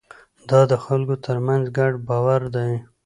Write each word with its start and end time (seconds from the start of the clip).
دا 0.49 0.59
د 0.71 0.73
خلکو 0.85 1.15
ترمنځ 1.25 1.63
ګډ 1.77 1.93
باور 2.07 2.41
دی. 2.55 2.71